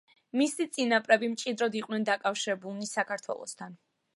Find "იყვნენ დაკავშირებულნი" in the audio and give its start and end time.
1.81-2.89